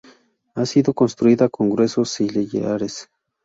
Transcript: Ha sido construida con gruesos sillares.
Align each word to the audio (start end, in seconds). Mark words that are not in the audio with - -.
Ha 0.55 0.65
sido 0.65 0.95
construida 0.95 1.47
con 1.47 1.69
gruesos 1.69 2.09
sillares. 2.09 3.07